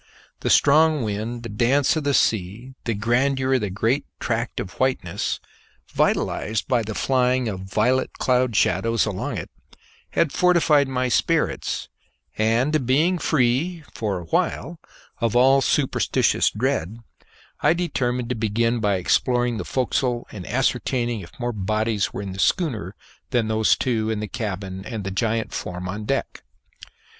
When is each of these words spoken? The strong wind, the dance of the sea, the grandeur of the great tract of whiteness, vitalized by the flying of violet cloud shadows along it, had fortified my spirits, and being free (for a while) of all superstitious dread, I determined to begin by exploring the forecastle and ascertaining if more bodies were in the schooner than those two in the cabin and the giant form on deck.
The 0.39 0.49
strong 0.49 1.03
wind, 1.03 1.43
the 1.43 1.49
dance 1.49 1.95
of 1.95 2.05
the 2.05 2.15
sea, 2.15 2.73
the 2.85 2.95
grandeur 2.95 3.53
of 3.53 3.61
the 3.61 3.69
great 3.69 4.07
tract 4.19 4.59
of 4.59 4.79
whiteness, 4.79 5.39
vitalized 5.93 6.67
by 6.67 6.81
the 6.81 6.95
flying 6.95 7.47
of 7.47 7.59
violet 7.59 8.13
cloud 8.13 8.55
shadows 8.55 9.05
along 9.05 9.37
it, 9.37 9.51
had 10.13 10.31
fortified 10.31 10.87
my 10.87 11.07
spirits, 11.07 11.87
and 12.35 12.87
being 12.87 13.19
free 13.19 13.83
(for 13.93 14.17
a 14.17 14.23
while) 14.25 14.79
of 15.19 15.35
all 15.35 15.61
superstitious 15.61 16.49
dread, 16.49 16.97
I 17.59 17.73
determined 17.73 18.29
to 18.29 18.35
begin 18.35 18.79
by 18.79 18.95
exploring 18.95 19.57
the 19.57 19.65
forecastle 19.65 20.25
and 20.31 20.47
ascertaining 20.47 21.19
if 21.21 21.31
more 21.39 21.53
bodies 21.53 22.11
were 22.11 22.23
in 22.23 22.33
the 22.33 22.39
schooner 22.39 22.95
than 23.29 23.49
those 23.49 23.75
two 23.77 24.09
in 24.09 24.19
the 24.19 24.27
cabin 24.27 24.83
and 24.83 25.03
the 25.03 25.11
giant 25.11 25.53
form 25.53 25.87
on 25.87 26.05
deck. 26.05 26.41